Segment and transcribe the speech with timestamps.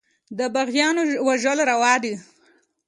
[0.37, 2.13] د باغيانو وژل روا دي.